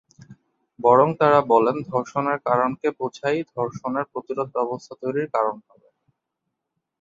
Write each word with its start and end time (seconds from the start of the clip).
বরং 0.79 1.09
তারা 1.19 1.39
বলেন, 1.51 1.77
ধর্ষণের 1.89 2.39
কারণকে 2.47 2.87
বোঝাই 2.99 3.39
ধর্ষণের 3.53 4.05
প্রতিরোধ 4.11 4.47
ব্যবস্থা 4.55 4.93
তৈরির 5.01 5.27
কারণ 5.35 5.55
হবে। 5.67 5.87